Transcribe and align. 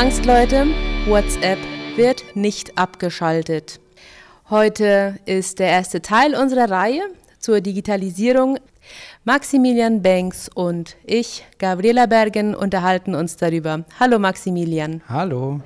Angst, 0.00 0.24
Leute. 0.24 0.66
WhatsApp 1.08 1.58
wird 1.94 2.24
nicht 2.34 2.78
abgeschaltet. 2.78 3.80
Heute 4.48 5.18
ist 5.26 5.58
der 5.58 5.66
erste 5.66 6.00
Teil 6.00 6.34
unserer 6.34 6.70
Reihe 6.70 7.02
zur 7.38 7.60
Digitalisierung. 7.60 8.56
Maximilian 9.24 10.00
Banks 10.00 10.48
und 10.54 10.96
ich, 11.04 11.44
Gabriela 11.58 12.06
Bergen, 12.06 12.54
unterhalten 12.54 13.14
uns 13.14 13.36
darüber. 13.36 13.84
Hallo 14.00 14.18
Maximilian. 14.18 15.02
Hallo. 15.06 15.60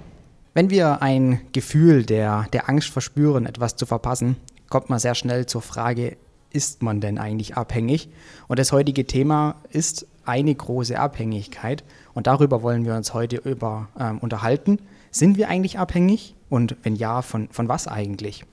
Wenn 0.53 0.69
wir 0.69 1.01
ein 1.01 1.41
Gefühl 1.53 2.05
der, 2.05 2.49
der 2.53 2.69
Angst 2.69 2.89
verspüren, 2.89 3.47
etwas 3.47 3.77
zu 3.77 3.87
verpassen, 3.87 4.35
kommt 4.69 4.91
man 4.91 4.99
sehr 4.99 5.15
schnell 5.15 5.47
zur 5.47 5.63
Frage, 5.63 6.17
ist 6.51 6.83
man 6.83 7.01
denn 7.01 7.19
eigentlich 7.19 7.57
abhängig? 7.57 8.09
Und 8.49 8.59
das 8.59 8.73
heutige 8.73 9.07
Thema 9.07 9.55
ist 9.71 10.09
eine 10.27 10.55
große 10.55 10.99
Abhängigkeit. 10.99 11.85
Und 12.13 12.27
darüber 12.27 12.63
wollen 12.63 12.85
wir 12.85 12.95
uns 12.95 13.15
heute 13.15 13.37
über, 13.37 13.89
ähm, 13.99 14.19
unterhalten. 14.19 14.79
Sind 15.11 15.37
wir 15.37 15.49
eigentlich 15.49 15.79
abhängig? 15.79 16.35
Und 16.49 16.77
wenn 16.83 16.97
ja, 16.97 17.23
von, 17.23 17.49
von 17.51 17.69
was 17.69 17.89
eigentlich? 17.89 18.45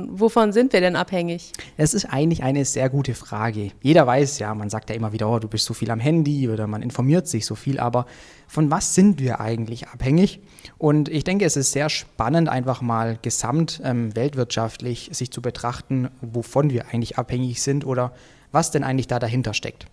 Wovon 0.00 0.52
sind 0.52 0.72
wir 0.72 0.80
denn 0.80 0.94
abhängig? 0.94 1.52
Es 1.76 1.92
ist 1.92 2.04
eigentlich 2.04 2.44
eine 2.44 2.64
sehr 2.64 2.88
gute 2.88 3.14
Frage. 3.14 3.72
Jeder 3.82 4.06
weiß 4.06 4.38
ja, 4.38 4.54
man 4.54 4.70
sagt 4.70 4.90
ja 4.90 4.96
immer 4.96 5.12
wieder, 5.12 5.28
oh, 5.28 5.40
du 5.40 5.48
bist 5.48 5.64
so 5.64 5.74
viel 5.74 5.90
am 5.90 5.98
Handy 5.98 6.48
oder 6.48 6.68
man 6.68 6.82
informiert 6.82 7.26
sich 7.26 7.44
so 7.44 7.56
viel, 7.56 7.80
aber 7.80 8.06
von 8.46 8.70
was 8.70 8.94
sind 8.94 9.18
wir 9.18 9.40
eigentlich 9.40 9.88
abhängig? 9.88 10.38
Und 10.78 11.08
ich 11.08 11.24
denke, 11.24 11.44
es 11.44 11.56
ist 11.56 11.72
sehr 11.72 11.88
spannend, 11.88 12.48
einfach 12.48 12.80
mal 12.80 13.18
gesamt 13.20 13.80
ähm, 13.82 14.14
weltwirtschaftlich 14.14 15.10
sich 15.12 15.32
zu 15.32 15.42
betrachten, 15.42 16.10
wovon 16.20 16.70
wir 16.70 16.86
eigentlich 16.92 17.18
abhängig 17.18 17.60
sind 17.60 17.84
oder 17.84 18.12
was 18.52 18.70
denn 18.70 18.84
eigentlich 18.84 19.08
da 19.08 19.18
dahinter 19.18 19.52
steckt. 19.52 19.88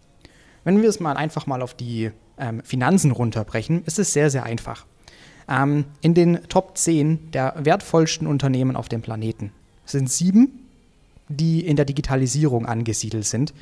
Wenn 0.65 0.81
wir 0.81 0.89
es 0.89 0.99
mal 0.99 1.16
einfach 1.16 1.47
mal 1.47 1.61
auf 1.61 1.75
die 1.75 2.11
ähm, 2.38 2.61
Finanzen 2.66 3.11
runterbrechen, 3.11 3.83
ist 3.85 3.99
es 3.99 4.11
sehr, 4.11 4.30
sehr 4.30 4.44
einfach. 4.44 4.85
Ähm, 5.47 5.85
in 6.02 6.16
den 6.16 6.39
Top 6.49 6.77
10 6.77 7.31
der 7.31 7.53
wertvollsten 7.59 8.27
Unternehmen 8.27 8.75
auf 8.75 8.89
dem 8.89 9.02
Planeten 9.02 9.52
sind 9.85 10.11
sieben, 10.11 10.67
die 11.30 11.66
in 11.66 11.75
der 11.75 11.85
Digitalisierung 11.85 12.66
angesiedelt 12.66 13.25
sind. 13.25 13.53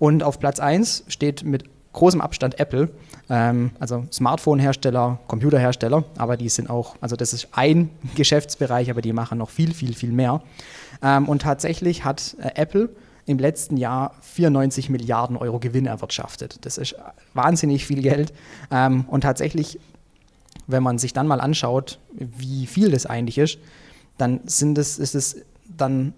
Und 0.00 0.24
auf 0.24 0.40
Platz 0.40 0.58
1 0.58 1.04
steht 1.06 1.44
mit 1.44 1.64
großem 1.92 2.20
Abstand 2.20 2.58
Apple, 2.58 2.90
ähm, 3.30 3.70
also 3.78 4.04
Smartphone-Hersteller, 4.12 5.20
Computerhersteller, 5.28 6.04
aber 6.16 6.36
die 6.36 6.48
sind 6.48 6.70
auch, 6.70 6.96
also 7.00 7.14
das 7.14 7.32
ist 7.32 7.48
ein 7.52 7.90
Geschäftsbereich, 8.16 8.90
aber 8.90 9.00
die 9.00 9.12
machen 9.12 9.38
noch 9.38 9.50
viel, 9.50 9.72
viel, 9.74 9.94
viel 9.94 10.10
mehr. 10.10 10.42
Ähm, 11.02 11.28
und 11.28 11.42
tatsächlich 11.42 12.04
hat 12.04 12.36
äh, 12.40 12.60
Apple 12.60 12.88
im 13.28 13.38
letzten 13.38 13.76
Jahr 13.76 14.14
94 14.22 14.88
Milliarden 14.88 15.36
Euro 15.36 15.58
Gewinn 15.58 15.86
erwirtschaftet. 15.86 16.58
Das 16.62 16.78
ist 16.78 16.94
wahnsinnig 17.34 17.86
viel 17.86 18.02
Geld. 18.02 18.32
Ähm, 18.70 19.04
und 19.08 19.20
tatsächlich, 19.20 19.78
wenn 20.66 20.82
man 20.82 20.98
sich 20.98 21.12
dann 21.12 21.26
mal 21.26 21.40
anschaut, 21.40 21.98
wie 22.12 22.66
viel 22.66 22.90
das 22.90 23.06
eigentlich 23.06 23.38
ist, 23.38 23.58
dann 24.16 24.40
sind 24.44 24.78
es, 24.78 24.98
ist 24.98 25.14
es 25.14 25.36
dann, 25.76 26.14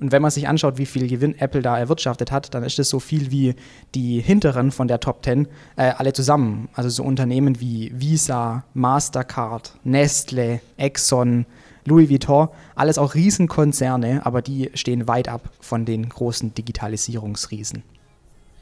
und 0.00 0.12
wenn 0.12 0.20
man 0.20 0.30
sich 0.30 0.46
anschaut, 0.46 0.76
wie 0.76 0.86
viel 0.86 1.08
Gewinn 1.08 1.38
Apple 1.38 1.62
da 1.62 1.78
erwirtschaftet 1.78 2.30
hat, 2.30 2.54
dann 2.54 2.62
ist 2.62 2.78
es 2.78 2.90
so 2.90 3.00
viel 3.00 3.30
wie 3.30 3.54
die 3.94 4.20
hinteren 4.20 4.70
von 4.70 4.88
der 4.88 5.00
Top 5.00 5.24
10 5.24 5.48
äh, 5.76 5.92
alle 5.96 6.12
zusammen. 6.12 6.68
Also 6.74 6.90
so 6.90 7.02
Unternehmen 7.02 7.60
wie 7.60 7.90
Visa, 7.94 8.64
Mastercard, 8.74 9.72
Nestle, 9.84 10.60
Exxon, 10.76 11.46
Louis 11.84 12.10
Vuitton, 12.10 12.48
alles 12.74 12.98
auch 12.98 13.14
Riesenkonzerne, 13.14 14.24
aber 14.26 14.42
die 14.42 14.70
stehen 14.74 15.08
weit 15.08 15.28
ab 15.28 15.50
von 15.60 15.84
den 15.84 16.08
großen 16.08 16.54
Digitalisierungsriesen. 16.54 17.82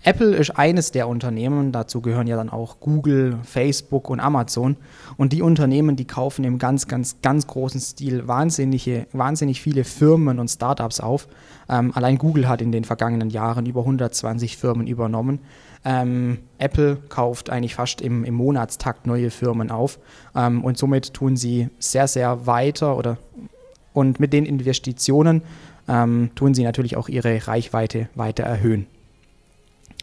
Apple 0.05 0.37
ist 0.37 0.51
eines 0.51 0.93
der 0.93 1.09
Unternehmen, 1.09 1.73
dazu 1.73 2.01
gehören 2.01 2.29
ja 2.29 2.37
dann 2.37 2.51
auch 2.51 2.79
Google, 2.79 3.39
Facebook 3.43 4.09
und 4.09 4.21
Amazon. 4.21 4.77
Und 5.17 5.33
die 5.33 5.43
Unternehmen, 5.43 5.97
die 5.97 6.07
kaufen 6.07 6.45
im 6.45 6.59
ganz, 6.59 6.87
ganz, 6.87 7.17
ganz 7.21 7.47
großen 7.47 7.81
Stil 7.81 8.29
wahnsinnige, 8.29 9.07
wahnsinnig 9.13 9.61
viele 9.61 9.85
Firmen 9.85 10.39
und 10.39 10.49
Startups 10.49 11.01
auf. 11.01 11.27
Ähm, 11.69 11.93
allein 11.95 12.17
Google 12.17 12.49
hat 12.49 12.63
in 12.63 12.71
den 12.71 12.85
vergangenen 12.85 13.31
Jahren 13.31 13.67
über 13.67 13.81
120 13.81 14.57
Firmen 14.57 14.87
übernommen. 14.87 15.41
Ähm, 15.85 16.39
Apple 16.59 16.97
kauft 17.09 17.51
eigentlich 17.51 17.75
fast 17.75 18.01
im, 18.01 18.25
im, 18.25 18.35
Monatstakt 18.35 19.07
neue 19.07 19.31
Firmen 19.31 19.71
auf 19.71 19.99
ähm, 20.35 20.65
und 20.65 20.79
somit 20.79 21.15
tun 21.15 21.37
sie 21.37 21.69
sehr, 21.79 22.09
sehr 22.09 22.47
weiter 22.47 22.97
oder 22.97 23.19
und 23.93 24.21
mit 24.21 24.33
den 24.33 24.45
Investitionen 24.45 25.43
ähm, 25.89 26.31
tun 26.35 26.55
sie 26.55 26.65
natürlich 26.65 26.97
auch 26.97 27.09
ihre 27.09 27.47
Reichweite 27.47 28.09
weiter 28.15 28.45
erhöhen. 28.45 28.87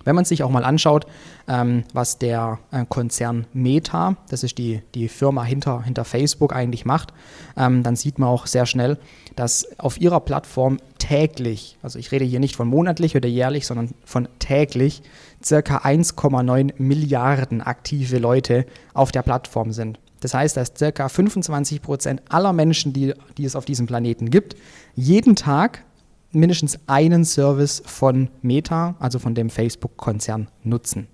Wenn 0.05 0.15
man 0.15 0.23
sich 0.23 0.43
auch 0.43 0.49
mal 0.49 0.63
anschaut, 0.63 1.05
ähm, 1.47 1.83
was 1.93 2.17
der 2.17 2.59
äh, 2.71 2.85
Konzern 2.87 3.45
Meta, 3.51 4.15
das 4.29 4.43
ist 4.43 4.57
die, 4.57 4.81
die 4.93 5.09
Firma 5.09 5.43
hinter, 5.43 5.83
hinter 5.83 6.05
Facebook 6.05 6.55
eigentlich 6.55 6.85
macht, 6.85 7.13
ähm, 7.57 7.83
dann 7.83 7.97
sieht 7.97 8.17
man 8.17 8.29
auch 8.29 8.47
sehr 8.47 8.65
schnell, 8.65 8.97
dass 9.35 9.67
auf 9.77 9.99
ihrer 9.99 10.21
Plattform 10.21 10.77
täglich, 10.99 11.77
also 11.83 11.99
ich 11.99 12.11
rede 12.11 12.23
hier 12.23 12.39
nicht 12.39 12.55
von 12.55 12.67
monatlich 12.67 13.15
oder 13.15 13.27
jährlich, 13.27 13.67
sondern 13.67 13.89
von 14.05 14.29
täglich, 14.39 15.01
circa 15.43 15.79
1,9 15.79 16.73
Milliarden 16.77 17.61
aktive 17.61 18.17
Leute 18.17 18.65
auf 18.93 19.11
der 19.11 19.21
Plattform 19.21 19.71
sind. 19.73 19.99
Das 20.21 20.33
heißt, 20.33 20.57
dass 20.57 20.73
circa 20.75 21.09
25 21.09 21.81
Prozent 21.81 22.21
aller 22.29 22.53
Menschen, 22.53 22.93
die, 22.93 23.13
die 23.37 23.45
es 23.45 23.55
auf 23.55 23.65
diesem 23.65 23.85
Planeten 23.85 24.31
gibt, 24.31 24.55
jeden 24.95 25.35
Tag 25.35 25.83
mindestens 26.31 26.79
einen 26.87 27.25
Service 27.25 27.81
von 27.85 28.29
Meta, 28.41 28.95
also 28.99 29.19
von 29.19 29.35
dem 29.35 29.49
Facebook-Konzern, 29.49 30.49
nutzen. 30.63 31.07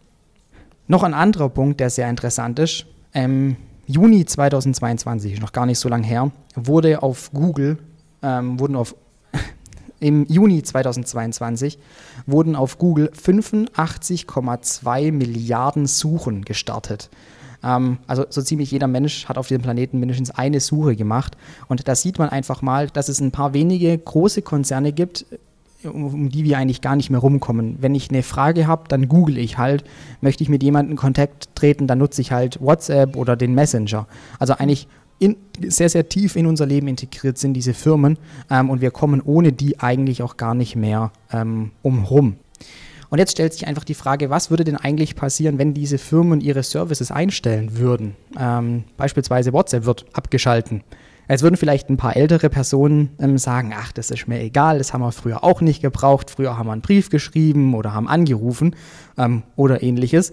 Noch 0.88 1.04
ein 1.04 1.14
anderer 1.14 1.50
Punkt, 1.50 1.80
der 1.80 1.90
sehr 1.90 2.10
interessant 2.10 2.60
ist. 2.60 2.86
Im 3.14 3.56
Juni 3.88 4.26
2022, 4.26 5.40
noch 5.40 5.52
gar 5.52 5.66
nicht 5.66 5.80
so 5.80 5.90
lange 5.90 6.06
her, 6.06 6.32
wurde 6.56 7.02
auf 7.04 7.32
Google, 7.32 7.78
ähm, 8.22 8.60
wurden 8.60 8.76
auf 8.76 8.96
im 10.00 10.26
Juni 10.28 10.64
2022 10.64 11.78
wurden 12.26 12.56
auf 12.56 12.78
Google 12.78 13.12
85,2 13.16 15.12
Milliarden 15.12 15.88
Suchen 15.88 16.46
gestartet. 16.46 17.10
Ähm, 17.64 17.98
also 18.08 18.26
so 18.30 18.42
ziemlich 18.42 18.72
jeder 18.72 18.88
Mensch 18.88 19.28
hat 19.28 19.38
auf 19.38 19.48
diesem 19.48 19.62
Planeten 19.62 20.00
mindestens 20.00 20.32
eine 20.32 20.60
Suche 20.60 20.96
gemacht. 20.96 21.38
Und 21.68 21.88
da 21.88 21.96
sieht 21.96 22.20
man 22.20 22.30
einfach 22.30 22.62
mal, 22.62 22.88
dass 22.88 23.10
es 23.10 23.20
ein 23.20 23.32
paar 23.32 23.54
wenige 23.54 23.98
große 23.98 24.42
Konzerne 24.42 24.92
gibt, 24.92 25.26
um 25.84 26.30
die 26.30 26.44
wir 26.44 26.58
eigentlich 26.58 26.82
gar 26.82 26.96
nicht 26.96 27.10
mehr 27.10 27.20
rumkommen. 27.20 27.78
Wenn 27.80 27.96
ich 27.96 28.10
eine 28.10 28.24
Frage 28.24 28.68
habe, 28.68 28.84
dann 28.88 29.08
google 29.08 29.38
ich 29.38 29.58
halt. 29.58 29.84
Möchte 30.22 30.44
ich 30.44 30.50
mit 30.50 30.62
jemandem 30.62 30.92
in 30.92 30.98
Kontakt 30.98 31.50
treten, 31.56 31.88
dann 31.88 31.98
nutze 31.98 32.22
ich 32.22 32.32
halt 32.32 32.62
WhatsApp 32.62 33.16
oder 33.16 33.36
den 33.36 33.56
Messenger. 33.56 34.08
Also 34.38 34.54
eigentlich 34.54 34.88
in, 35.20 35.36
sehr, 35.68 35.90
sehr 35.90 36.10
tief 36.10 36.36
in 36.36 36.48
unser 36.48 36.66
Leben 36.66 36.88
integriert 36.88 37.38
sind 37.38 37.54
diese 37.54 37.74
Firmen 37.74 38.18
ähm, 38.50 38.70
und 38.70 38.82
wir 38.82 38.92
kommen 38.92 39.22
ohne 39.22 39.54
die 39.54 39.80
eigentlich 39.80 40.24
auch 40.24 40.36
gar 40.36 40.56
nicht 40.56 40.76
mehr 40.76 41.12
ähm, 41.32 41.72
umherum. 41.84 42.38
Und 43.12 43.18
jetzt 43.18 43.34
stellt 43.34 43.52
sich 43.52 43.68
einfach 43.68 43.84
die 43.84 43.94
Frage, 43.94 44.30
was 44.30 44.52
würde 44.52 44.64
denn 44.64 44.78
eigentlich 44.78 45.18
passieren, 45.18 45.58
wenn 45.58 45.74
diese 45.74 45.98
Firmen 45.98 46.40
ihre 46.40 46.64
Services 46.64 47.12
einstellen 47.12 47.78
würden? 47.78 48.16
Ähm, 48.40 48.86
beispielsweise 48.96 49.52
WhatsApp 49.52 49.84
wird 49.84 50.06
abgeschalten. 50.14 50.82
Jetzt 51.28 51.44
würden 51.44 51.58
vielleicht 51.58 51.90
ein 51.90 51.98
paar 51.98 52.16
ältere 52.16 52.50
Personen 52.50 53.10
ähm, 53.20 53.38
sagen, 53.38 53.74
ach, 53.76 53.92
das 53.92 54.12
ist 54.12 54.30
mir 54.30 54.40
egal, 54.40 54.78
das 54.78 54.94
haben 54.94 55.02
wir 55.02 55.12
früher 55.12 55.44
auch 55.44 55.60
nicht 55.60 55.82
gebraucht. 55.82 56.32
Früher 56.32 56.58
haben 56.58 56.68
wir 56.68 56.72
einen 56.72 56.82
Brief 56.82 57.10
geschrieben 57.10 57.76
oder 57.76 57.94
haben 57.94 58.08
angerufen 58.08 58.78
ähm, 59.18 59.44
oder 59.58 59.84
ähnliches. 59.84 60.32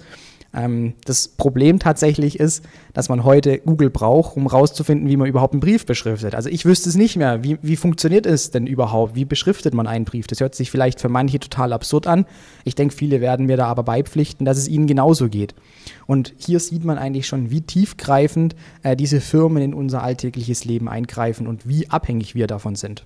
Ähm, 0.55 0.95
das 1.05 1.29
Problem 1.29 1.79
tatsächlich 1.79 2.41
ist, 2.41 2.65
dass 2.95 3.09
man 3.09 3.25
heute 3.25 3.59
Google 3.59 3.91
braucht, 3.91 4.37
um 4.37 4.51
herauszufinden, 4.51 5.09
wie 5.09 5.17
man 5.17 5.29
überhaupt 5.29 5.53
einen 5.53 5.61
Brief 5.61 5.85
beschriftet. 5.85 6.35
Also 6.35 6.49
ich 6.49 6.65
wüsste 6.65 6.89
es 6.89 6.97
nicht 6.97 7.17
mehr. 7.17 7.45
Wie, 7.45 7.59
wie 7.61 7.77
funktioniert 7.77 8.25
es 8.25 8.51
denn 8.51 8.67
überhaupt? 8.67 9.15
Wie 9.15 9.27
beschriftet 9.27 9.75
man 9.75 9.87
einen 9.87 10.07
Brief? 10.07 10.27
Das 10.27 10.41
hört 10.41 10.55
sich 10.55 10.71
vielleicht 10.71 11.01
für 11.01 11.11
manche 11.11 11.39
total 11.39 11.73
absurd 11.73 12.07
an. 12.07 12.25
Ich 12.65 12.75
denke, 12.75 12.95
viele 12.95 13.21
werden 13.21 13.47
mir 13.47 13.59
da 13.59 13.67
aber 13.67 13.83
beipflichten, 13.83 14.47
dass 14.47 14.57
es 14.57 14.69
ihnen 14.69 14.87
genauso 14.87 15.29
geht. 15.29 15.55
Und 16.07 16.33
hier 16.39 16.61
sieht 16.61 16.85
man 16.85 16.97
eigentlich 16.97 17.27
schon, 17.27 17.51
wie 17.51 17.61
tiefgreifend 17.61 18.57
äh, 18.83 18.97
diese 18.97 19.21
Firmen 19.21 19.63
in 19.63 19.75
unser 19.75 20.03
alltägliches 20.03 20.65
Leben 20.65 20.89
eingreifen 20.89 21.47
und 21.47 21.69
wie 21.69 21.91
abhängig 21.91 22.35
wir 22.35 22.47
davon 22.47 22.75
sind. 22.75 23.05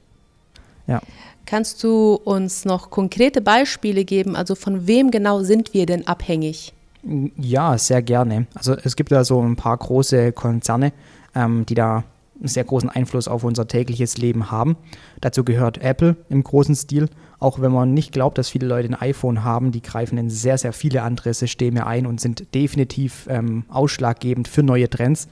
Ja. 0.87 1.01
Kannst 1.45 1.83
du 1.83 2.15
uns 2.15 2.65
noch 2.65 2.91
konkrete 2.91 3.41
Beispiele 3.41 4.05
geben? 4.05 4.37
Also 4.37 4.55
von 4.55 4.87
wem 4.87 5.11
genau 5.11 5.43
sind 5.43 5.75
wir 5.75 5.87
denn 5.87 6.07
abhängig? 6.07 6.73
Ja, 7.05 7.77
sehr 7.79 8.03
gerne. 8.03 8.47
Also 8.55 8.75
es 8.75 8.97
gibt 8.97 9.11
da 9.11 9.25
so 9.25 9.41
ein 9.43 9.57
paar 9.57 9.77
große 9.77 10.33
Konzerne, 10.33 10.93
ähm, 11.35 11.67
die 11.67 11.75
da 11.75 12.05
einen 12.39 12.49
sehr 12.49 12.65
großen 12.65 12.89
Einfluss 12.89 13.29
auf 13.29 13.45
unser 13.45 13.67
tägliches 13.69 14.19
Leben 14.19 14.51
haben. 14.51 14.77
Dazu 15.21 15.45
gehört 15.45 15.79
Apple 15.79 16.17
im 16.29 16.43
großen 16.43 16.75
Stil. 16.75 17.09
Auch 17.39 17.61
wenn 17.61 17.73
man 17.73 17.93
nicht 17.93 18.13
glaubt, 18.13 18.39
dass 18.39 18.49
viele 18.49 18.67
Leute 18.67 18.89
ein 18.89 18.95
iPhone 18.95 19.43
haben, 19.43 19.73
die 19.73 19.83
greifen 19.83 20.17
in 20.19 20.31
sehr, 20.31 20.59
sehr 20.59 20.73
viele 20.73 21.03
andere 21.03 21.35
Systeme 21.35 21.87
ein 21.87 22.07
und 22.07 22.21
sind 22.21 22.55
definitiv 22.55 23.27
ähm, 23.29 23.65
ausschlaggebend 23.69 24.49
für 24.49 24.63
neue 24.63 24.89
Trends. 24.89 25.29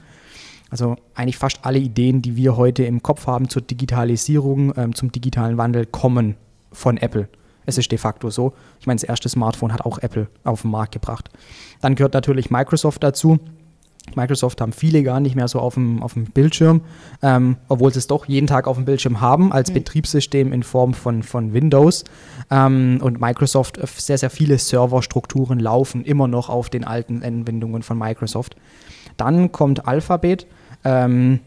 Also 0.69 0.95
eigentlich 1.15 1.37
fast 1.37 1.59
alle 1.63 1.79
Ideen, 1.79 2.21
die 2.21 2.35
wir 2.35 2.55
heute 2.55 2.83
im 2.83 3.03
Kopf 3.03 3.27
haben 3.27 3.49
zur 3.49 3.61
Digitalisierung, 3.61 4.73
ähm, 4.77 4.95
zum 4.95 5.11
digitalen 5.11 5.57
Wandel, 5.57 5.85
kommen 5.85 6.35
von 6.71 6.97
Apple. 6.97 7.27
Es 7.65 7.77
ist 7.77 7.91
de 7.91 7.97
facto 7.97 8.29
so. 8.29 8.53
Ich 8.79 8.87
meine, 8.87 8.99
das 8.99 9.07
erste 9.07 9.29
Smartphone 9.29 9.73
hat 9.73 9.81
auch 9.81 9.99
Apple 9.99 10.27
auf 10.43 10.61
den 10.61 10.71
Markt 10.71 10.93
gebracht. 10.93 11.29
Dann 11.81 11.95
gehört 11.95 12.13
natürlich 12.13 12.49
Microsoft 12.49 13.03
dazu. 13.03 13.39
Microsoft 14.15 14.59
haben 14.61 14.73
viele 14.73 15.03
gar 15.03 15.19
nicht 15.19 15.35
mehr 15.35 15.47
so 15.47 15.59
auf 15.59 15.75
dem, 15.75 16.01
auf 16.01 16.13
dem 16.13 16.25
Bildschirm, 16.25 16.81
ähm, 17.21 17.57
obwohl 17.67 17.93
sie 17.93 17.99
es 17.99 18.07
doch 18.07 18.25
jeden 18.25 18.47
Tag 18.47 18.67
auf 18.67 18.75
dem 18.75 18.85
Bildschirm 18.85 19.21
haben, 19.21 19.51
als 19.51 19.69
mhm. 19.69 19.75
Betriebssystem 19.75 20.51
in 20.53 20.63
Form 20.63 20.93
von, 20.93 21.23
von 21.23 21.53
Windows. 21.53 22.03
Ähm, 22.49 22.99
und 23.01 23.21
Microsoft, 23.21 23.77
äh, 23.77 23.85
sehr, 23.85 24.17
sehr 24.17 24.31
viele 24.31 24.57
Serverstrukturen 24.57 25.59
laufen 25.59 26.03
immer 26.03 26.27
noch 26.27 26.49
auf 26.49 26.69
den 26.69 26.83
alten 26.83 27.23
Anwendungen 27.23 27.83
von 27.83 27.97
Microsoft. 27.97 28.55
Dann 29.17 29.51
kommt 29.51 29.87
Alphabet. 29.87 30.47
Ähm, 30.83 31.39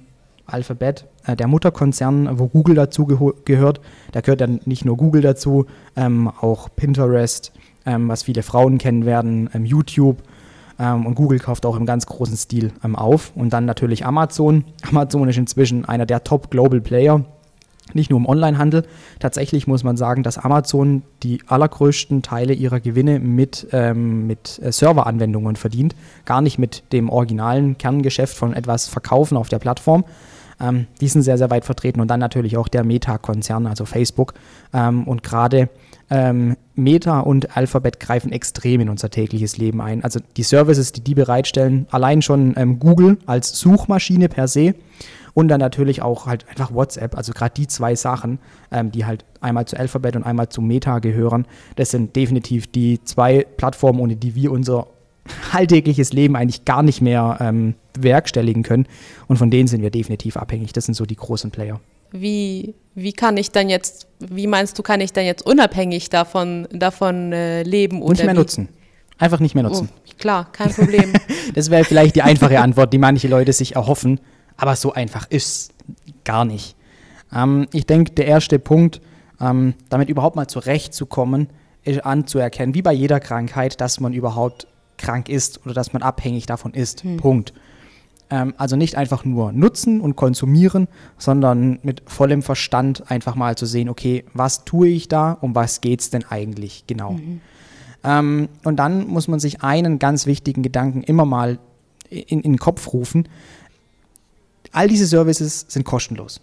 Alphabet, 0.47 1.07
äh, 1.27 1.37
der 1.37 1.49
Mutterkonzern, 1.49 2.39
wo 2.39 2.49
Google 2.49 2.75
dazu 2.75 3.07
gehört. 3.07 3.81
Da 4.13 4.21
gehört 4.21 4.41
dann 4.41 4.61
nicht 4.65 4.85
nur 4.85 4.97
Google 4.97 5.23
dazu, 5.23 5.67
ähm, 5.97 6.29
auch 6.29 6.69
Pinterest, 6.75 7.53
ähm, 7.87 8.09
was 8.09 8.25
viele 8.25 8.43
Frauen 8.43 8.79
kennen 8.79 9.07
werden, 9.07 9.51
ähm, 9.55 9.65
YouTube. 9.65 10.23
Ähm, 10.79 11.07
und 11.07 11.15
Google 11.15 11.39
kauft 11.39 11.67
auch 11.67 11.77
im 11.77 11.87
ganz 11.87 12.07
großen 12.07 12.37
Stil 12.37 12.73
ähm, 12.83 12.97
auf. 12.97 13.33
Und 13.35 13.53
dann 13.53 13.65
natürlich 13.65 14.05
Amazon. 14.05 14.65
Amazon 14.89 15.29
ist 15.29 15.39
inzwischen 15.39 15.85
einer 15.85 16.07
der 16.07 16.25
Top 16.25 16.51
Global 16.51 16.81
Player 16.81 17.25
nicht 17.93 18.11
nur 18.11 18.19
im 18.19 18.27
Onlinehandel. 18.27 18.85
Tatsächlich 19.19 19.67
muss 19.67 19.85
man 19.85 19.97
sagen, 19.97 20.23
dass 20.23 20.39
Amazon 20.39 21.03
die 21.23 21.41
allergrößten 21.47 22.23
Teile 22.23 22.55
ihrer 22.55 22.81
Gewinne 22.81 23.19
mit, 23.19 23.67
ähm, 23.73 24.27
mit 24.27 24.61
äh, 24.63 24.73
Serveranwendungen 24.73 25.57
verdient, 25.57 25.95
gar 26.25 26.41
nicht 26.41 26.59
mit 26.59 26.83
dem 26.93 27.11
originalen 27.11 27.77
Kerngeschäft 27.77 28.37
von 28.37 28.55
etwas 28.55 28.89
Verkaufen 28.89 29.37
auf 29.37 29.49
der 29.49 29.59
Plattform. 29.59 30.05
Ähm, 30.61 30.87
die 31.01 31.09
sind 31.09 31.23
sehr, 31.23 31.39
sehr 31.39 31.51
weit 31.51 31.65
vertreten 31.65 32.01
und 32.01 32.09
dann 32.09 32.21
natürlich 32.21 32.57
auch 32.57 32.69
der 32.69 32.85
Meta-Konzern, 32.85 33.67
also 33.67 33.85
Facebook. 33.85 34.35
Ähm, 34.73 35.05
und 35.05 35.23
gerade 35.23 35.69
ähm, 36.11 36.57
Meta 36.75 37.21
und 37.21 37.57
Alphabet 37.57 38.01
greifen 38.01 38.33
extrem 38.33 38.81
in 38.81 38.89
unser 38.89 39.11
tägliches 39.11 39.57
Leben 39.57 39.81
ein. 39.81 40.05
Also 40.05 40.21
die 40.37 40.43
Services, 40.43 40.93
die 40.93 41.03
die 41.03 41.15
bereitstellen, 41.15 41.87
allein 41.91 42.23
schon 42.23 42.55
ähm, 42.57 42.79
Google 42.79 43.19
als 43.27 43.59
Suchmaschine 43.59 44.29
per 44.29 44.49
se 44.49 44.75
und 45.35 45.49
dann 45.49 45.61
natürlich 45.61 46.03
auch 46.03 46.27
halt 46.27 46.49
einfach 46.49 46.73
WhatsApp, 46.73 47.17
also 47.17 47.33
gerade 47.33 47.55
die 47.57 47.67
zwei 47.67 47.95
Sachen, 47.95 48.39
ähm, 48.71 48.93
die 48.93 49.05
halt 49.05 49.25
einmal 49.41 49.67
zu 49.67 49.77
Alphabet 49.77 50.17
und 50.17 50.23
einmal 50.23 50.49
zu 50.49 50.63
Meta 50.63 51.01
gehören, 51.01 51.47
das 51.77 51.91
sind 51.91 52.17
definitiv 52.17 52.71
die 52.71 53.03
zwei 53.05 53.45
Plattformen, 53.57 54.01
ohne 54.01 54.17
die 54.17 54.35
wir 54.35 54.53
unser 54.53 54.87
alltägliches 55.55 56.13
Leben 56.13 56.37
eigentlich 56.37 56.65
gar 56.65 56.83
nicht 56.83 57.01
mehr 57.01 57.39
ähm, 57.41 57.75
bewerkstelligen 57.93 58.63
können. 58.63 58.87
Und 59.29 59.37
von 59.37 59.51
denen 59.51 59.69
sind 59.69 59.83
wir 59.83 59.91
definitiv 59.91 60.37
abhängig. 60.37 60.73
Das 60.73 60.85
sind 60.85 60.95
so 60.95 61.07
die 61.07 61.17
großen 61.17 61.51
Player. 61.51 61.81
Wie, 62.13 62.75
wie 62.95 63.13
kann 63.13 63.37
ich 63.37 63.51
dann 63.51 63.69
jetzt, 63.69 64.07
wie 64.21 64.47
meinst 64.47 64.79
du, 64.79 64.83
kann 64.83 65.01
ich 65.01 65.13
dann 65.13 65.25
jetzt 65.25 65.45
unabhängig 65.45 66.11
davon, 66.11 66.69
davon 66.71 67.33
äh, 67.33 67.63
leben? 67.63 68.03
Oder 68.03 68.13
nicht 68.13 68.25
mehr 68.25 68.35
wie? 68.35 68.39
nutzen. 68.39 68.69
Einfach 69.19 69.41
nicht 69.41 69.55
mehr 69.55 69.65
nutzen. 69.65 69.89
Oh, 69.93 70.13
klar, 70.19 70.51
kein 70.53 70.73
Problem. 70.73 71.13
das 71.55 71.71
wäre 71.71 71.85
vielleicht 71.85 72.17
die 72.17 72.23
einfache 72.23 72.61
Antwort, 72.61 72.93
die 72.93 72.99
manche 72.99 73.29
Leute 73.29 73.53
sich 73.53 73.77
erhoffen. 73.77 74.21
Aber 74.57 74.77
so 74.77 74.93
einfach 74.93 75.29
ist 75.31 75.73
gar 76.25 76.45
nicht. 76.45 76.77
Ähm, 77.33 77.67
ich 77.73 77.87
denke, 77.87 78.13
der 78.13 78.27
erste 78.27 78.59
Punkt, 78.59 79.01
ähm, 79.41 79.75
damit 79.89 80.09
überhaupt 80.09 80.37
mal 80.37 80.47
zurechtzukommen, 80.47 81.49
ist 81.83 82.05
anzuerkennen, 82.05 82.75
wie 82.75 82.83
bei 82.83 82.93
jeder 82.93 83.21
Krankheit, 83.21 83.81
dass 83.81 84.01
man 84.01 84.13
überhaupt 84.13 84.67
krank 84.99 85.29
ist 85.29 85.65
oder 85.65 85.75
dass 85.75 85.93
man 85.93 86.03
abhängig 86.03 86.47
davon 86.47 86.75
ist. 86.75 87.03
Hm. 87.03 87.17
Punkt. 87.17 87.53
Ähm, 88.31 88.55
also 88.57 88.77
nicht 88.77 88.97
einfach 88.97 89.25
nur 89.25 89.53
nutzen 89.53 90.01
und 90.01 90.17
konsumieren, 90.17 90.89
sondern 91.19 91.79
mit 91.83 92.03
vollem 92.07 92.43
Verstand 92.43 93.11
einfach 93.11 93.35
mal 93.35 93.57
zu 93.57 93.67
sehen, 93.67 93.89
okay, 93.89 94.25
was 94.33 94.65
tue 94.65 94.89
ich 94.89 95.09
da, 95.09 95.33
um 95.33 95.55
was 95.55 95.81
geht 95.81 96.01
es 96.01 96.11
denn 96.11 96.25
eigentlich 96.25 96.85
genau. 96.87 97.13
Mhm. 97.13 97.41
Ähm, 98.03 98.49
und 98.65 98.77
dann 98.77 99.07
muss 99.09 99.29
man 99.29 99.41
sich 99.41 99.63
einen 99.63 99.99
ganz 99.99 100.27
wichtigen 100.27 100.63
Gedanken 100.63 101.03
immer 101.03 101.25
mal 101.25 101.59
in, 102.09 102.41
in 102.41 102.53
den 102.53 102.59
Kopf 102.59 102.93
rufen. 102.93 103.29
All 104.73 104.89
diese 104.89 105.07
Services 105.07 105.67
sind 105.69 105.85
kostenlos. 105.85 106.41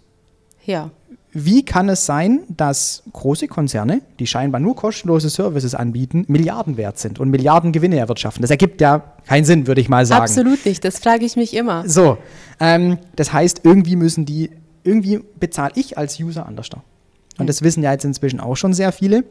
Ja. 0.64 0.90
Wie 1.34 1.64
kann 1.64 1.88
es 1.88 2.04
sein, 2.04 2.40
dass 2.48 3.04
große 3.10 3.48
Konzerne, 3.48 4.02
die 4.18 4.26
scheinbar 4.26 4.60
nur 4.60 4.76
kostenlose 4.76 5.30
Services 5.30 5.74
anbieten, 5.74 6.26
Milliarden 6.28 6.76
wert 6.76 6.98
sind 6.98 7.18
und 7.18 7.30
Milliarden 7.30 7.72
Gewinne 7.72 7.96
erwirtschaften? 7.96 8.42
Das 8.42 8.50
ergibt 8.50 8.82
ja 8.82 9.14
keinen 9.26 9.46
Sinn, 9.46 9.66
würde 9.66 9.80
ich 9.80 9.88
mal 9.88 10.04
sagen. 10.04 10.22
Absolut 10.22 10.64
nicht, 10.66 10.84
das 10.84 10.98
frage 10.98 11.24
ich 11.24 11.36
mich 11.36 11.54
immer. 11.54 11.88
So, 11.88 12.18
ähm, 12.60 12.98
das 13.16 13.32
heißt, 13.32 13.62
irgendwie 13.64 13.96
müssen 13.96 14.26
die, 14.26 14.50
irgendwie 14.84 15.20
bezahle 15.40 15.72
ich 15.74 15.96
als 15.96 16.20
User 16.20 16.44
anders 16.44 16.68
da. 16.68 16.82
Und 17.38 17.48
das 17.48 17.62
wissen 17.62 17.82
ja 17.82 17.92
jetzt 17.92 18.04
inzwischen 18.04 18.38
auch 18.38 18.56
schon 18.56 18.74
sehr 18.74 18.92
viele. 18.92 19.24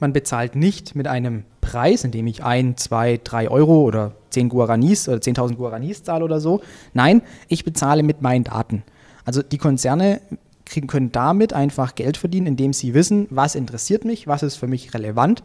Man 0.00 0.12
bezahlt 0.12 0.56
nicht 0.56 0.96
mit 0.96 1.06
einem 1.06 1.44
Preis, 1.60 2.02
indem 2.02 2.26
ich 2.26 2.42
ein, 2.42 2.76
zwei, 2.76 3.20
drei 3.22 3.48
Euro 3.48 3.82
oder 3.82 4.12
zehn 4.30 4.48
Guaranis 4.48 5.08
oder 5.08 5.18
10.000 5.18 5.54
Guaranis 5.54 6.02
zahle 6.02 6.24
oder 6.24 6.40
so. 6.40 6.60
Nein, 6.92 7.22
ich 7.46 7.64
bezahle 7.64 8.02
mit 8.02 8.20
meinen 8.20 8.44
Daten. 8.44 8.82
Also 9.24 9.42
die 9.42 9.58
Konzerne 9.58 10.20
kriegen, 10.70 10.86
können 10.86 11.12
damit 11.12 11.52
einfach 11.52 11.94
Geld 11.94 12.16
verdienen, 12.16 12.46
indem 12.46 12.72
sie 12.72 12.94
wissen, 12.94 13.26
was 13.30 13.54
interessiert 13.54 14.04
mich, 14.04 14.26
was 14.26 14.42
ist 14.42 14.56
für 14.56 14.68
mich 14.68 14.94
relevant. 14.94 15.42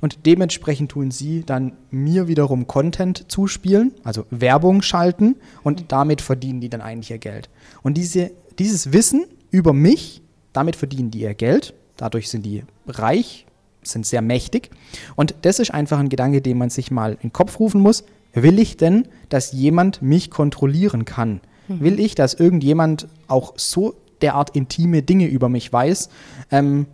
Und 0.00 0.26
dementsprechend 0.26 0.92
tun 0.92 1.10
sie 1.10 1.42
dann 1.44 1.72
mir 1.90 2.28
wiederum 2.28 2.66
Content 2.66 3.30
zuspielen, 3.30 3.92
also 4.04 4.24
Werbung 4.30 4.80
schalten 4.82 5.36
und 5.64 5.86
damit 5.88 6.20
verdienen 6.20 6.60
die 6.60 6.68
dann 6.68 6.80
eigentlich 6.80 7.10
ihr 7.10 7.18
Geld. 7.18 7.50
Und 7.82 7.94
diese, 7.94 8.30
dieses 8.58 8.92
Wissen 8.92 9.26
über 9.50 9.72
mich, 9.72 10.22
damit 10.52 10.76
verdienen 10.76 11.10
die 11.10 11.20
ihr 11.20 11.34
Geld, 11.34 11.74
dadurch 11.96 12.30
sind 12.30 12.46
die 12.46 12.62
reich, 12.86 13.46
sind 13.82 14.06
sehr 14.06 14.22
mächtig. 14.22 14.70
Und 15.16 15.34
das 15.42 15.58
ist 15.58 15.72
einfach 15.72 15.98
ein 15.98 16.08
Gedanke, 16.08 16.42
den 16.42 16.58
man 16.58 16.70
sich 16.70 16.90
mal 16.90 17.12
in 17.14 17.30
den 17.30 17.32
Kopf 17.32 17.58
rufen 17.58 17.80
muss. 17.80 18.04
Will 18.34 18.58
ich 18.58 18.76
denn, 18.76 19.08
dass 19.30 19.52
jemand 19.52 20.00
mich 20.02 20.30
kontrollieren 20.30 21.04
kann? 21.04 21.40
Mhm. 21.66 21.80
Will 21.80 22.00
ich, 22.00 22.14
dass 22.14 22.34
irgendjemand 22.34 23.08
auch 23.26 23.54
so 23.56 23.94
derart 24.22 24.50
intime 24.50 25.02
Dinge 25.02 25.26
über 25.26 25.48
mich 25.48 25.72
weiß, 25.72 26.08
ähm, 26.50 26.86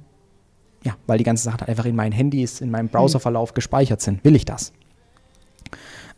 ja, 0.85 0.95
weil 1.07 1.19
die 1.19 1.25
ganzen 1.25 1.45
Sachen 1.45 1.61
halt 1.61 1.71
einfach 1.71 1.87
in 1.87 1.97
meinen 1.97 2.13
Handys, 2.13 2.61
in 2.61 2.71
meinem 2.71 2.89
Browserverlauf 2.89 3.55
gespeichert 3.55 4.03
sind. 4.03 4.23
Will 4.25 4.37
ich 4.37 4.45
das? 4.45 4.73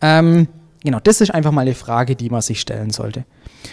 Ähm, 0.00 0.48
genau, 0.82 0.98
das 1.02 1.20
ist 1.20 1.30
einfach 1.30 1.52
mal 1.52 1.62
eine 1.62 1.74
Frage, 1.74 2.16
die 2.16 2.30
man 2.30 2.42
sich 2.42 2.60
stellen 2.60 2.90
sollte. 2.90 3.24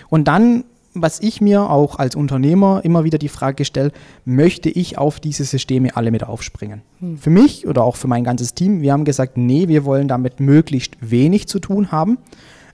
Und 0.10 0.28
dann, 0.28 0.66
was 0.94 1.20
ich 1.20 1.42
mir 1.42 1.70
auch 1.70 1.98
als 1.98 2.16
Unternehmer 2.16 2.82
immer 2.84 3.04
wieder 3.04 3.18
die 3.18 3.30
Frage 3.30 3.66
stelle, 3.66 3.92
möchte 4.24 4.70
ich 4.70 5.00
auf 5.00 5.20
diese 5.20 5.44
Systeme 5.44 5.96
alle 5.96 6.12
mit 6.12 6.24
aufspringen? 6.24 6.84
Mhm. 7.00 7.18
Für 7.18 7.32
mich 7.32 7.68
oder 7.68 7.84
auch 7.84 7.96
für 7.96 8.08
mein 8.08 8.24
ganzes 8.24 8.54
Team, 8.54 8.82
wir 8.82 8.94
haben 8.94 9.06
gesagt, 9.06 9.36
nee, 9.36 9.68
wir 9.68 9.86
wollen 9.86 10.08
damit 10.08 10.40
möglichst 10.40 10.96
wenig 11.02 11.48
zu 11.48 11.60
tun 11.60 11.92
haben. 11.92 12.20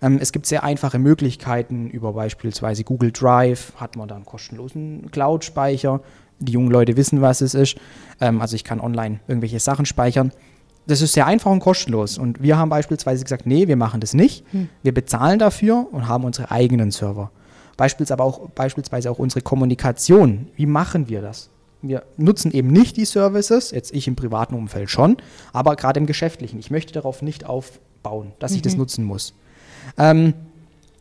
Ähm, 0.02 0.20
es 0.22 0.32
gibt 0.32 0.46
sehr 0.46 0.64
einfache 0.64 1.00
Möglichkeiten 1.00 1.90
über 1.90 2.14
beispielsweise 2.14 2.84
Google 2.84 3.12
Drive, 3.12 3.74
hat 3.76 3.96
man 3.96 4.08
da 4.08 4.16
einen 4.16 4.26
kostenlosen 4.26 5.10
Cloud-Speicher. 5.12 6.02
Die 6.40 6.54
jungen 6.54 6.72
Leute 6.72 6.96
wissen, 6.96 7.22
was 7.22 7.42
es 7.42 7.54
ist. 7.54 7.78
Ähm, 8.22 8.42
also 8.42 8.56
ich 8.56 8.64
kann 8.64 8.80
online 8.80 9.20
irgendwelche 9.28 9.60
Sachen 9.60 9.86
speichern. 9.86 10.32
Das 10.88 11.02
ist 11.02 11.14
sehr 11.14 11.28
einfach 11.28 11.52
und 11.52 11.60
kostenlos. 11.60 12.18
Und 12.18 12.42
wir 12.42 12.58
haben 12.58 12.70
beispielsweise 12.70 13.24
gesagt, 13.24 13.46
nee, 13.46 13.68
wir 13.68 13.76
machen 13.76 14.00
das 14.00 14.14
nicht. 14.14 14.46
Hm. 14.52 14.70
Wir 14.82 14.94
bezahlen 14.94 15.38
dafür 15.38 15.88
und 15.92 16.08
haben 16.08 16.24
unsere 16.24 16.50
eigenen 16.50 16.92
Server. 16.92 17.32
Beispielsweise 17.78 18.14
aber 18.14 18.24
auch, 18.24 18.50
beispielsweise 18.50 19.12
auch 19.12 19.20
unsere 19.20 19.42
Kommunikation. 19.42 20.48
Wie 20.56 20.66
machen 20.66 21.08
wir 21.08 21.22
das? 21.22 21.50
Wir 21.82 22.04
nutzen 22.18 22.52
eben 22.52 22.70
nicht 22.70 22.98
die 22.98 23.06
Services, 23.06 23.72
jetzt 23.72 23.94
ich 23.94 24.08
im 24.08 24.16
privaten 24.16 24.54
Umfeld 24.54 24.90
schon, 24.90 25.18
aber 25.54 25.78
gerade 25.78 26.00
im 26.00 26.06
geschäftlichen. 26.06 26.60
Ich 26.60 26.72
möchte 26.72 26.92
darauf 26.92 27.22
nicht 27.22 27.46
aufbauen, 27.46 28.34
dass 28.40 28.52
mhm. 28.52 28.58
ich 28.58 28.62
das 28.64 28.74
mhm. 28.74 28.80
nutzen 28.80 29.06
muss. 29.06 29.34
Ähm, 30.00 30.34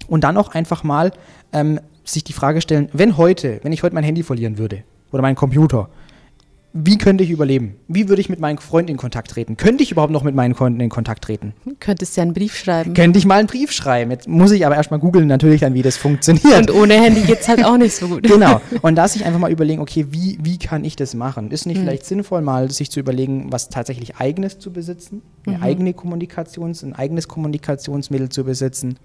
und 0.09 0.25
dann 0.25 0.37
auch 0.37 0.55
einfach 0.55 0.85
mal 0.85 1.13
ähm, 1.53 1.81
sich 2.05 2.25
die 2.25 2.33
Frage 2.33 2.61
stellen, 2.61 2.89
wenn 2.93 3.17
heute, 3.17 3.61
wenn 3.63 3.73
ich 3.73 3.83
heute 3.83 3.95
mein 3.95 4.05
Handy 4.05 4.23
verlieren 4.23 4.59
würde 4.59 4.83
oder 5.13 5.23
meinen 5.23 5.37
Computer, 5.37 5.89
wie 6.75 6.99
könnte 6.99 7.25
ich 7.25 7.31
überleben? 7.31 7.77
Wie 7.89 8.11
würde 8.11 8.21
ich 8.21 8.29
mit 8.29 8.41
meinen 8.41 8.59
Freunden 8.59 8.91
in 8.91 8.97
Kontakt 8.99 9.31
treten? 9.31 9.57
Könnte 9.57 9.83
ich 9.83 9.91
überhaupt 9.91 10.13
noch 10.13 10.23
mit 10.23 10.35
meinen 10.35 10.55
Freunden 10.55 10.81
in 10.81 10.91
Kontakt 10.91 11.25
treten? 11.25 11.55
Könntest 11.81 12.15
ja 12.19 12.23
einen 12.23 12.35
Brief 12.35 12.55
schreiben. 12.55 12.93
Könnte 12.93 13.19
ich 13.19 13.25
mal 13.25 13.39
einen 13.39 13.49
Brief 13.49 13.73
schreiben. 13.73 14.11
Jetzt 14.11 14.29
muss 14.29 14.51
ich 14.51 14.67
aber 14.67 14.77
erstmal 14.77 15.01
googeln 15.01 15.27
natürlich 15.27 15.63
dann, 15.63 15.73
wie 15.73 15.81
das 15.81 15.97
funktioniert. 15.97 16.71
Und 16.71 16.71
ohne 16.73 16.95
Handy 16.95 17.23
geht 17.23 17.41
es 17.41 17.49
halt 17.49 17.65
auch 17.65 17.79
nicht 17.79 17.95
so 17.95 18.09
gut. 18.09 18.23
genau. 18.29 18.61
Und 18.83 18.97
da 18.97 19.09
sich 19.09 19.25
einfach 19.25 19.41
mal 19.41 19.51
überlegen, 19.51 19.81
okay, 19.81 20.09
wie, 20.11 20.39
wie 20.43 20.59
kann 20.59 20.85
ich 20.85 20.95
das 20.95 21.15
machen? 21.15 21.51
Ist 21.51 21.65
nicht 21.65 21.79
hm. 21.79 21.85
vielleicht 21.85 22.05
sinnvoll, 22.05 22.43
mal 22.43 22.71
sich 22.71 22.91
zu 22.91 23.01
überlegen, 23.01 23.51
was 23.51 23.71
tatsächlich 23.71 24.17
eigenes 24.17 24.59
zu 24.59 24.71
besitzen? 24.71 25.23
Eine 25.47 25.57
mhm. 25.57 25.63
eigene 25.63 25.93
Kommunikations-, 25.93 26.85
ein 26.85 26.93
eigenes 26.93 27.27
Kommunikationsmittel 27.29 28.29
zu 28.29 28.45
besitzen. 28.45 28.99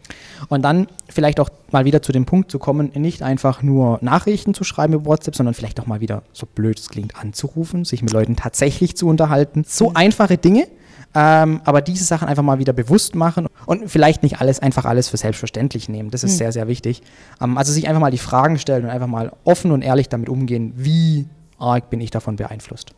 Und 0.50 0.64
dann 0.64 0.88
vielleicht 1.08 1.40
auch 1.40 1.50
mal 1.72 1.86
wieder 1.86 2.02
zu 2.02 2.12
dem 2.12 2.26
Punkt 2.26 2.52
zu 2.52 2.60
kommen, 2.60 2.92
nicht 2.96 3.24
einfach 3.24 3.64
nur 3.64 4.00
Nachrichten 4.02 4.54
zu 4.54 4.66
schreiben 4.66 4.94
über 4.94 5.06
WhatsApp, 5.06 5.38
sondern 5.38 5.54
vielleicht 5.54 5.80
auch 5.80 5.88
mal 5.88 6.02
wieder, 6.02 6.24
so 6.34 6.46
blöd 6.46 6.78
es 6.78 6.90
klingt, 6.90 7.16
anzurufen 7.16 7.53
anrufen, 7.54 7.86
sich 7.86 8.02
mit 8.02 8.12
Leuten 8.12 8.36
tatsächlich 8.36 8.96
zu 8.96 9.08
unterhalten. 9.08 9.64
So 9.68 9.90
mhm. 9.90 9.96
einfache 9.96 10.38
Dinge, 10.38 10.68
ähm, 11.16 11.62
aber 11.64 11.82
diese 11.82 12.04
Sachen 12.04 12.28
einfach 12.28 12.44
mal 12.44 12.60
wieder 12.60 12.74
bewusst 12.74 13.16
machen 13.16 13.48
und 13.66 13.90
vielleicht 13.90 14.24
nicht 14.24 14.42
alles, 14.42 14.60
einfach 14.60 14.86
alles 14.86 15.10
für 15.10 15.18
selbstverständlich 15.18 15.90
nehmen. 15.90 16.10
Das 16.10 16.24
ist 16.24 16.34
mhm. 16.34 16.38
sehr, 16.38 16.52
sehr 16.52 16.68
wichtig. 16.68 17.02
Ähm, 17.42 17.58
also 17.58 17.72
sich 17.72 17.88
einfach 17.88 18.02
mal 18.02 18.12
die 18.12 18.18
Fragen 18.18 18.58
stellen 18.58 18.86
und 18.86 18.90
einfach 18.90 19.08
mal 19.08 19.32
offen 19.44 19.72
und 19.72 19.82
ehrlich 19.82 20.10
damit 20.10 20.30
umgehen, 20.30 20.74
wie 20.76 21.28
arg 21.60 21.90
bin 21.90 22.02
ich 22.02 22.12
davon 22.12 22.36
beeinflusst. 22.36 22.94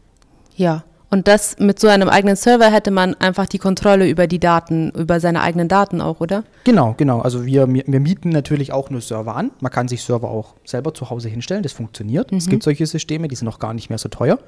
Ja, 0.56 0.84
Und 1.10 1.28
das 1.28 1.58
mit 1.60 1.80
so 1.80 1.88
einem 1.88 2.10
eigenen 2.10 2.36
Server 2.36 2.72
hätte 2.72 2.92
man 2.92 3.14
einfach 3.16 3.46
die 3.46 3.60
Kontrolle 3.60 4.10
über 4.10 4.28
die 4.28 4.40
Daten, 4.40 4.90
über 4.92 5.20
seine 5.20 5.42
eigenen 5.42 5.68
Daten 5.68 6.02
auch, 6.02 6.20
oder? 6.20 6.44
Genau, 6.64 6.96
genau. 6.98 7.22
Also 7.22 7.46
wir, 7.46 7.68
wir 7.68 8.00
mieten 8.00 8.30
natürlich 8.30 8.72
auch 8.72 8.90
nur 8.90 9.02
Server 9.02 9.36
an. 9.36 9.52
Man 9.60 9.72
kann 9.72 9.88
sich 9.88 10.04
Server 10.04 10.30
auch 10.30 10.56
selber 10.66 10.94
zu 10.94 11.10
Hause 11.10 11.30
hinstellen, 11.30 11.64
das 11.64 11.74
funktioniert. 11.74 12.32
Mhm. 12.32 12.40
Es 12.40 12.50
gibt 12.50 12.64
solche 12.64 12.86
Systeme, 12.86 13.28
die 13.28 13.36
sind 13.36 13.46
noch 13.46 13.60
gar 13.60 13.74
nicht 13.74 13.90
mehr 13.90 14.00
so 14.00 14.10
teuer. 14.10 14.40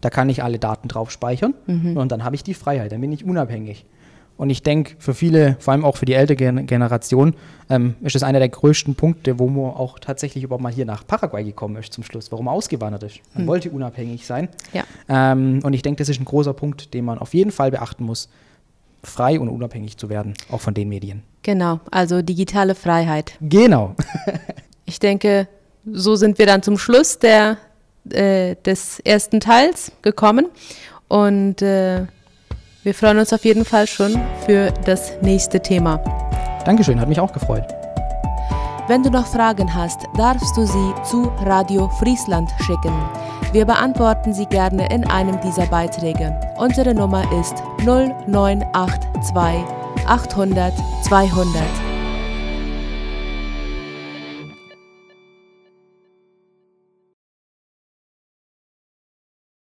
Da 0.00 0.10
kann 0.10 0.28
ich 0.28 0.42
alle 0.42 0.58
Daten 0.58 0.88
drauf 0.88 1.10
speichern 1.10 1.54
mhm. 1.66 1.96
und 1.96 2.12
dann 2.12 2.22
habe 2.22 2.36
ich 2.36 2.44
die 2.44 2.54
Freiheit, 2.54 2.92
dann 2.92 3.00
bin 3.00 3.12
ich 3.12 3.24
unabhängig. 3.24 3.86
Und 4.36 4.50
ich 4.50 4.62
denke, 4.62 4.96
für 4.98 5.14
viele, 5.14 5.56
vor 5.60 5.72
allem 5.72 5.84
auch 5.84 5.96
für 5.96 6.04
die 6.04 6.12
ältere 6.12 6.36
Generation, 6.64 7.34
ähm, 7.70 7.94
ist 8.02 8.14
das 8.14 8.22
einer 8.22 8.38
der 8.38 8.48
größten 8.48 8.94
Punkte, 8.94 9.38
wo 9.38 9.48
man 9.48 9.72
auch 9.72 9.98
tatsächlich 9.98 10.44
überhaupt 10.44 10.62
mal 10.62 10.72
hier 10.72 10.84
nach 10.84 11.06
Paraguay 11.06 11.42
gekommen 11.42 11.76
ist 11.76 11.92
zum 11.92 12.04
Schluss, 12.04 12.30
warum 12.30 12.44
man 12.44 12.54
ausgewandert 12.54 13.02
ist. 13.02 13.20
Man 13.32 13.42
hm. 13.42 13.46
wollte 13.46 13.70
unabhängig 13.70 14.26
sein. 14.26 14.48
Ja. 14.72 14.84
Ähm, 15.08 15.60
und 15.62 15.72
ich 15.72 15.82
denke, 15.82 15.98
das 15.98 16.08
ist 16.08 16.20
ein 16.20 16.26
großer 16.26 16.52
Punkt, 16.52 16.92
den 16.92 17.04
man 17.04 17.18
auf 17.18 17.34
jeden 17.34 17.50
Fall 17.50 17.70
beachten 17.70 18.04
muss, 18.04 18.28
frei 19.02 19.40
und 19.40 19.48
unabhängig 19.48 19.96
zu 19.96 20.08
werden, 20.08 20.34
auch 20.50 20.60
von 20.60 20.74
den 20.74 20.88
Medien. 20.88 21.22
Genau, 21.42 21.80
also 21.90 22.22
digitale 22.22 22.74
Freiheit. 22.74 23.34
Genau. 23.40 23.94
ich 24.84 24.98
denke, 24.98 25.48
so 25.90 26.16
sind 26.16 26.38
wir 26.38 26.46
dann 26.46 26.62
zum 26.62 26.76
Schluss 26.76 27.18
der, 27.18 27.56
äh, 28.10 28.56
des 28.64 29.00
ersten 29.00 29.40
Teils 29.40 29.92
gekommen. 30.02 30.48
Und 31.08 31.62
äh, 31.62 32.06
wir 32.86 32.94
freuen 32.94 33.18
uns 33.18 33.32
auf 33.32 33.44
jeden 33.44 33.64
Fall 33.64 33.88
schon 33.88 34.14
für 34.46 34.72
das 34.84 35.12
nächste 35.20 35.58
Thema. 35.58 35.96
Dankeschön, 36.64 37.00
hat 37.00 37.08
mich 37.08 37.18
auch 37.18 37.32
gefreut. 37.32 37.64
Wenn 38.86 39.02
du 39.02 39.10
noch 39.10 39.26
Fragen 39.26 39.74
hast, 39.74 40.06
darfst 40.16 40.56
du 40.56 40.64
sie 40.64 40.94
zu 41.02 41.32
Radio 41.40 41.88
Friesland 41.98 42.48
schicken. 42.64 42.94
Wir 43.50 43.64
beantworten 43.64 44.32
sie 44.32 44.46
gerne 44.46 44.88
in 44.94 45.04
einem 45.04 45.40
dieser 45.40 45.66
Beiträge. 45.66 46.38
Unsere 46.58 46.94
Nummer 46.94 47.24
ist 47.40 47.56
0982 47.84 49.64
800 50.06 50.72
200. 51.02 51.85